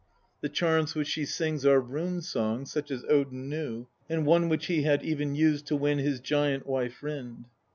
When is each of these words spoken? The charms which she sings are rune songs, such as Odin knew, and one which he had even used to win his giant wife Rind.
The 0.41 0.49
charms 0.49 0.95
which 0.95 1.07
she 1.09 1.25
sings 1.25 1.63
are 1.63 1.79
rune 1.79 2.21
songs, 2.23 2.71
such 2.71 2.89
as 2.89 3.05
Odin 3.07 3.49
knew, 3.49 3.85
and 4.09 4.25
one 4.25 4.49
which 4.49 4.65
he 4.65 4.81
had 4.81 5.03
even 5.03 5.35
used 5.35 5.67
to 5.67 5.75
win 5.75 5.99
his 5.99 6.19
giant 6.19 6.65
wife 6.65 7.03
Rind. 7.03 7.45